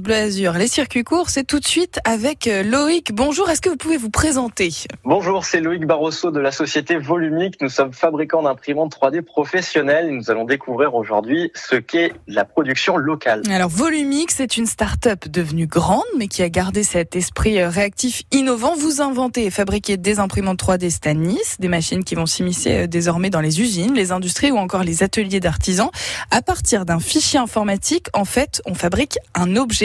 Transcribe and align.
Bleu 0.00 0.14
Azur, 0.14 0.54
les 0.54 0.68
circuits 0.68 1.04
courts, 1.04 1.28
c'est 1.28 1.44
tout 1.44 1.60
de 1.60 1.66
suite 1.66 2.00
avec 2.04 2.46
euh, 2.46 2.62
Loïc. 2.62 3.12
Bonjour, 3.12 3.50
est-ce 3.50 3.60
que 3.60 3.68
vous 3.68 3.76
pouvez 3.76 3.98
vous 3.98 4.08
présenter? 4.08 4.70
Bonjour, 5.04 5.44
c'est 5.44 5.60
Loïc 5.60 5.84
Barroso 5.84 6.30
de 6.30 6.40
la 6.40 6.50
société 6.50 6.96
Volumique. 6.96 7.60
Nous 7.60 7.68
sommes 7.68 7.92
fabricants 7.92 8.42
d'imprimantes 8.42 8.96
3D 8.96 9.20
professionnelles 9.20 10.06
et 10.08 10.12
nous 10.12 10.30
allons 10.30 10.46
découvrir 10.46 10.94
aujourd'hui 10.94 11.52
ce 11.54 11.76
qu'est 11.76 12.14
la 12.26 12.46
production 12.46 12.96
locale. 12.96 13.42
Alors 13.50 13.68
Volumique, 13.68 14.30
c'est 14.30 14.56
une 14.56 14.64
start-up 14.64 15.28
devenue 15.28 15.66
grande 15.66 16.00
mais 16.16 16.26
qui 16.26 16.42
a 16.42 16.48
gardé 16.48 16.84
cet 16.84 17.14
esprit 17.14 17.60
euh, 17.60 17.68
réactif 17.68 18.22
innovant. 18.32 18.74
Vous 18.74 19.02
inventez 19.02 19.44
et 19.44 19.50
fabriquez 19.50 19.98
des 19.98 20.20
imprimantes 20.20 20.58
3D 20.58 20.88
Stanis, 20.88 21.56
des 21.58 21.68
machines 21.68 22.02
qui 22.02 22.14
vont 22.14 22.24
s'immiscer 22.24 22.72
euh, 22.72 22.86
désormais 22.86 23.28
dans 23.28 23.42
les 23.42 23.60
usines, 23.60 23.92
les 23.92 24.10
industries 24.10 24.52
ou 24.52 24.56
encore 24.56 24.84
les 24.84 25.02
ateliers 25.02 25.40
d'artisans. 25.40 25.90
À 26.30 26.40
partir 26.40 26.86
d'un 26.86 26.98
fichier 26.98 27.38
informatique, 27.38 28.06
en 28.14 28.24
fait, 28.24 28.62
on 28.64 28.72
fabrique 28.72 29.18
un 29.34 29.54
objet 29.54 29.81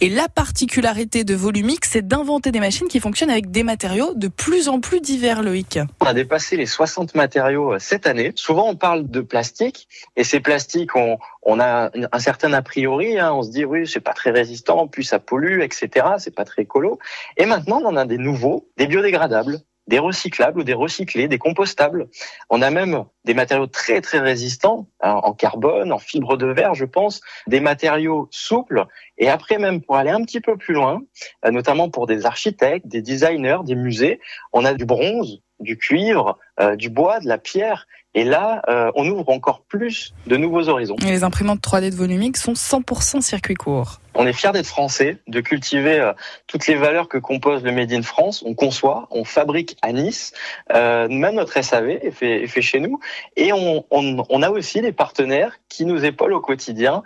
et 0.00 0.08
la 0.08 0.28
particularité 0.28 1.24
de 1.24 1.34
Volumix, 1.34 1.88
c'est 1.88 2.06
d'inventer 2.06 2.52
des 2.52 2.60
machines 2.60 2.88
qui 2.88 3.00
fonctionnent 3.00 3.30
avec 3.30 3.50
des 3.50 3.62
matériaux 3.62 4.12
de 4.14 4.28
plus 4.28 4.68
en 4.68 4.80
plus 4.80 5.00
divers, 5.00 5.42
Loïc. 5.42 5.78
On 6.00 6.06
a 6.06 6.14
dépassé 6.14 6.56
les 6.56 6.66
60 6.66 7.14
matériaux 7.14 7.74
euh, 7.74 7.78
cette 7.78 8.06
année. 8.06 8.32
Souvent, 8.34 8.68
on 8.68 8.76
parle 8.76 9.08
de 9.08 9.20
plastique 9.20 9.88
et 10.16 10.24
ces 10.24 10.40
plastiques, 10.40 10.94
on, 10.96 11.18
a 11.60 11.90
un 12.12 12.18
certain 12.18 12.52
a 12.52 12.62
priori. 12.62 13.18
Hein, 13.18 13.32
on 13.32 13.42
se 13.42 13.50
dit 13.50 13.64
oui, 13.64 13.86
c'est 13.86 14.00
pas 14.00 14.12
très 14.12 14.30
résistant, 14.30 14.86
puis 14.86 15.04
ça 15.04 15.18
pollue, 15.18 15.62
etc. 15.62 16.06
C'est 16.18 16.34
pas 16.34 16.44
très 16.44 16.62
écolo. 16.62 16.98
Et 17.36 17.46
maintenant, 17.46 17.80
on 17.82 17.86
en 17.86 17.96
a 17.96 18.04
des 18.04 18.18
nouveaux, 18.18 18.68
des 18.76 18.86
biodégradables 18.86 19.60
des 19.88 19.98
recyclables 19.98 20.60
ou 20.60 20.64
des 20.64 20.74
recyclés, 20.74 21.26
des 21.26 21.38
compostables. 21.38 22.08
On 22.50 22.62
a 22.62 22.70
même 22.70 23.04
des 23.24 23.34
matériaux 23.34 23.66
très 23.66 24.00
très 24.00 24.20
résistants 24.20 24.86
hein, 25.00 25.20
en 25.22 25.32
carbone, 25.32 25.92
en 25.92 25.98
fibre 25.98 26.36
de 26.36 26.46
verre, 26.46 26.74
je 26.74 26.84
pense, 26.84 27.20
des 27.46 27.60
matériaux 27.60 28.28
souples. 28.30 28.86
Et 29.16 29.28
après 29.28 29.58
même 29.58 29.80
pour 29.80 29.96
aller 29.96 30.10
un 30.10 30.22
petit 30.22 30.40
peu 30.40 30.56
plus 30.56 30.74
loin, 30.74 31.00
euh, 31.44 31.50
notamment 31.50 31.90
pour 31.90 32.06
des 32.06 32.26
architectes, 32.26 32.86
des 32.86 33.02
designers, 33.02 33.58
des 33.64 33.74
musées, 33.74 34.20
on 34.52 34.64
a 34.64 34.74
du 34.74 34.84
bronze, 34.84 35.40
du 35.60 35.76
cuivre, 35.76 36.38
euh, 36.60 36.76
du 36.76 36.90
bois, 36.90 37.20
de 37.20 37.28
la 37.28 37.38
pierre. 37.38 37.86
Et 38.14 38.24
là, 38.24 38.62
euh, 38.68 38.90
on 38.96 39.08
ouvre 39.08 39.28
encore 39.28 39.62
plus 39.68 40.12
de 40.26 40.36
nouveaux 40.36 40.68
horizons. 40.68 40.96
Et 41.02 41.10
les 41.10 41.22
imprimantes 41.22 41.60
3D 41.60 41.90
de 41.90 41.94
Volumique 41.94 42.36
sont 42.36 42.54
100% 42.54 43.20
circuit 43.20 43.54
court. 43.54 44.00
On 44.14 44.26
est 44.26 44.32
fiers 44.32 44.50
d'être 44.50 44.66
français, 44.66 45.18
de 45.28 45.40
cultiver 45.40 46.00
euh, 46.00 46.12
toutes 46.48 46.66
les 46.66 46.74
valeurs 46.74 47.08
que 47.08 47.18
compose 47.18 47.62
le 47.62 47.70
Made 47.70 47.92
in 47.92 48.02
France. 48.02 48.42
On 48.44 48.54
conçoit, 48.54 49.06
on 49.12 49.22
fabrique 49.22 49.76
à 49.82 49.92
Nice, 49.92 50.32
même 50.74 51.34
notre 51.34 51.62
SAV 51.62 51.90
est 51.90 52.10
fait, 52.10 52.42
est 52.42 52.46
fait 52.48 52.62
chez 52.62 52.80
nous. 52.80 52.98
Et 53.36 53.52
on, 53.52 53.84
on, 53.92 54.24
on, 54.28 54.42
a 54.42 54.50
aussi 54.50 54.80
des 54.80 54.90
partenaires 54.90 55.60
qui 55.68 55.84
nous 55.84 56.04
épaulent 56.04 56.32
au 56.32 56.40
quotidien, 56.40 57.04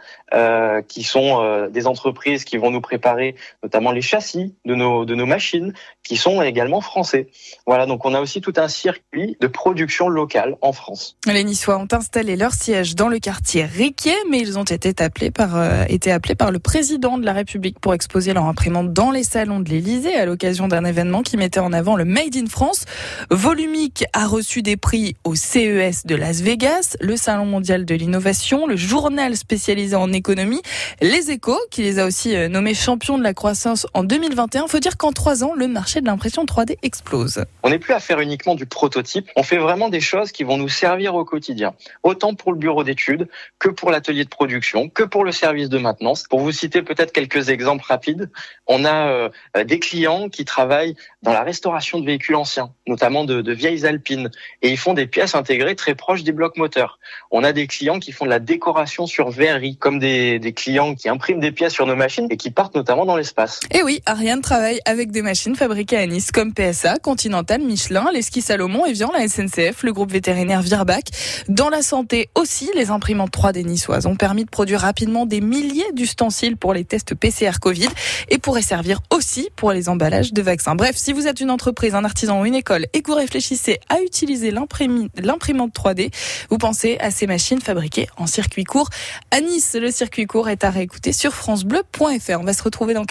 qui 0.88 1.02
sont 1.02 1.68
des 1.68 1.86
entreprises 1.86 2.44
qui 2.44 2.56
vont 2.56 2.70
nous 2.70 2.80
préparer 2.80 3.34
notamment 3.62 3.92
les 3.92 4.00
châssis 4.00 4.54
de 4.64 4.74
nos, 4.74 5.04
de 5.04 5.14
nos 5.14 5.26
machines, 5.26 5.74
qui 6.02 6.16
sont 6.16 6.40
également 6.40 6.80
français. 6.80 7.28
Voilà, 7.66 7.84
donc 7.84 8.06
on 8.06 8.14
a 8.14 8.20
aussi 8.20 8.40
tout 8.42 8.52
un 8.56 8.68
circuit 8.68 9.36
de 9.40 9.46
production 9.46 10.10
locale 10.10 10.56
en 10.60 10.72
France. 10.72 11.16
Les 11.26 11.44
Niçois 11.44 11.78
ont 11.78 11.88
installé 11.90 12.36
leur 12.36 12.52
siège 12.52 12.94
dans 12.94 13.08
le 13.08 13.18
quartier 13.18 13.64
Riquier, 13.64 14.16
mais 14.30 14.40
ils 14.40 14.58
ont 14.58 14.64
été 14.64 14.92
appelés 15.02 15.30
par, 15.30 15.56
euh, 15.56 15.84
été 15.88 16.12
appelés 16.12 16.34
par 16.34 16.50
le 16.50 16.58
président 16.58 17.16
de 17.16 17.24
la 17.24 17.32
République 17.32 17.78
pour 17.80 17.94
exposer 17.94 18.34
leur 18.34 18.44
imprimante 18.44 18.92
dans 18.92 19.10
les 19.10 19.22
salons 19.22 19.60
de 19.60 19.70
l'Élysée 19.70 20.14
à 20.14 20.26
l'occasion 20.26 20.68
d'un 20.68 20.84
événement 20.84 21.22
qui 21.22 21.36
mettait 21.36 21.60
en 21.60 21.72
avant 21.72 21.96
le 21.96 22.04
Made 22.04 22.36
in 22.36 22.46
France. 22.46 22.84
Volumique 23.30 24.04
a 24.12 24.26
reçu 24.26 24.62
des 24.62 24.76
prix 24.76 25.16
au 25.24 25.34
CES 25.34 26.04
de 26.04 26.14
Las 26.14 26.40
Vegas, 26.40 26.96
le 27.00 27.16
Salon 27.16 27.46
mondial 27.46 27.84
de 27.84 27.94
l'innovation, 27.94 28.66
le 28.66 28.76
journal 28.76 29.36
spécialisé 29.36 29.96
en 29.96 30.12
économie, 30.12 30.62
Les 31.00 31.30
Échos, 31.30 31.60
qui 31.70 31.82
les 31.82 31.98
a 31.98 32.06
aussi 32.06 32.34
euh, 32.34 32.48
nommés 32.48 32.74
champions 32.74 33.18
de 33.18 33.22
la 33.22 33.34
croissance 33.34 33.86
en 33.94 34.04
2021. 34.04 34.66
Faut 34.66 34.80
dire 34.80 34.96
qu'en 34.96 35.12
trois 35.12 35.44
ans, 35.44 35.52
le 35.54 35.68
marché 35.68 36.00
de 36.00 36.06
l'impression 36.06 36.44
3D 36.44 36.76
explose. 36.82 37.44
On 37.62 37.70
n'est 37.70 37.78
plus 37.78 37.92
à 37.92 38.00
faire 38.00 38.20
uniquement 38.32 38.54
du 38.54 38.64
prototype, 38.64 39.30
on 39.36 39.42
fait 39.42 39.58
vraiment 39.58 39.90
des 39.90 40.00
choses 40.00 40.32
qui 40.32 40.42
vont 40.42 40.56
nous 40.56 40.70
servir 40.70 41.14
au 41.14 41.24
quotidien, 41.24 41.74
autant 42.02 42.34
pour 42.34 42.52
le 42.52 42.58
bureau 42.58 42.82
d'études 42.82 43.28
que 43.58 43.68
pour 43.68 43.90
l'atelier 43.90 44.24
de 44.24 44.30
production, 44.30 44.88
que 44.88 45.02
pour 45.02 45.22
le 45.22 45.32
service 45.32 45.68
de 45.68 45.76
maintenance. 45.76 46.24
Pour 46.30 46.40
vous 46.40 46.50
citer 46.50 46.80
peut-être 46.80 47.12
quelques 47.12 47.50
exemples 47.50 47.84
rapides. 47.86 48.30
On 48.66 48.86
a 48.86 49.08
euh, 49.08 49.28
des 49.64 49.78
clients 49.78 50.30
qui 50.30 50.46
travaillent 50.46 50.96
dans 51.22 51.32
la 51.32 51.42
restauration 51.42 52.00
de 52.00 52.06
véhicules 52.06 52.36
anciens, 52.36 52.70
notamment 52.86 53.24
de, 53.24 53.52
vieilles 53.52 53.84
Alpines, 53.84 54.30
et 54.62 54.70
ils 54.70 54.78
font 54.78 54.94
des 54.94 55.06
pièces 55.06 55.34
intégrées 55.34 55.76
très 55.76 55.94
proches 55.94 56.22
des 56.22 56.32
blocs 56.32 56.56
moteurs. 56.56 56.98
On 57.30 57.44
a 57.44 57.52
des 57.52 57.66
clients 57.66 57.98
qui 57.98 58.12
font 58.12 58.24
de 58.24 58.30
la 58.30 58.38
décoration 58.38 59.06
sur 59.06 59.30
verrerie, 59.30 59.76
comme 59.76 59.98
des, 59.98 60.38
des 60.38 60.52
clients 60.54 60.94
qui 60.94 61.10
impriment 61.10 61.40
des 61.40 61.52
pièces 61.52 61.74
sur 61.74 61.86
nos 61.86 61.96
machines 61.96 62.28
et 62.30 62.38
qui 62.38 62.50
partent 62.50 62.74
notamment 62.74 63.04
dans 63.04 63.16
l'espace. 63.16 63.60
Et 63.70 63.82
oui, 63.82 64.00
Ariane 64.06 64.40
travaille 64.40 64.80
avec 64.86 65.10
des 65.10 65.22
machines 65.22 65.54
fabriquées 65.54 65.98
à 65.98 66.06
Nice, 66.06 66.32
comme 66.32 66.54
PSA, 66.54 66.98
Continental, 66.98 67.60
Michelin, 67.60 68.06
les 68.12 68.21
skis 68.22 68.42
Salomon, 68.42 68.86
Evian, 68.86 69.10
la 69.12 69.28
SNCF, 69.28 69.82
le 69.82 69.92
groupe 69.92 70.12
vétérinaire 70.12 70.62
Virbac. 70.62 71.04
Dans 71.48 71.68
la 71.68 71.82
santé 71.82 72.28
aussi, 72.34 72.70
les 72.74 72.90
imprimantes 72.90 73.32
3D 73.32 73.64
niçoises 73.64 74.06
ont 74.06 74.16
permis 74.16 74.44
de 74.44 74.50
produire 74.50 74.80
rapidement 74.80 75.26
des 75.26 75.40
milliers 75.40 75.90
d'ustensiles 75.92 76.56
pour 76.56 76.74
les 76.74 76.84
tests 76.84 77.14
PCR 77.14 77.58
Covid 77.60 77.88
et 78.28 78.38
pourrait 78.38 78.62
servir 78.62 79.00
aussi 79.10 79.48
pour 79.56 79.72
les 79.72 79.88
emballages 79.88 80.32
de 80.32 80.42
vaccins. 80.42 80.74
Bref, 80.74 80.96
si 80.96 81.12
vous 81.12 81.26
êtes 81.26 81.40
une 81.40 81.50
entreprise, 81.50 81.94
un 81.94 82.04
artisan 82.04 82.40
ou 82.40 82.44
une 82.44 82.54
école 82.54 82.86
et 82.92 83.02
que 83.02 83.10
vous 83.10 83.16
réfléchissez 83.16 83.80
à 83.88 84.00
utiliser 84.00 84.50
l'imprimante 84.50 85.74
3D, 85.74 86.12
vous 86.50 86.58
pensez 86.58 86.98
à 87.00 87.10
ces 87.10 87.26
machines 87.26 87.60
fabriquées 87.60 88.08
en 88.16 88.26
circuit 88.26 88.64
court. 88.64 88.90
À 89.30 89.40
Nice, 89.40 89.76
le 89.80 89.90
circuit 89.90 90.26
court 90.26 90.48
est 90.48 90.64
à 90.64 90.70
réécouter 90.70 91.12
sur 91.12 91.32
francebleu.fr. 91.32 92.38
On 92.40 92.44
va 92.44 92.52
se 92.52 92.62
retrouver 92.62 92.92
dans 92.94 93.00